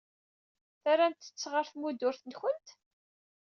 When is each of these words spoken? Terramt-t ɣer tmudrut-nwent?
Terramt-t 0.81 1.43
ɣer 1.51 1.65
tmudrut-nwent? 1.67 2.67